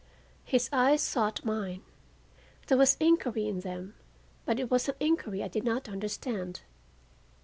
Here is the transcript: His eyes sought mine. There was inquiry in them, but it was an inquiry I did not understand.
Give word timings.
His 0.45 0.67
eyes 0.73 0.99
sought 0.99 1.45
mine. 1.45 1.83
There 2.65 2.77
was 2.79 2.97
inquiry 2.99 3.47
in 3.47 3.59
them, 3.59 3.93
but 4.47 4.59
it 4.59 4.71
was 4.71 4.89
an 4.89 4.95
inquiry 4.99 5.43
I 5.43 5.47
did 5.47 5.63
not 5.63 5.87
understand. 5.87 6.61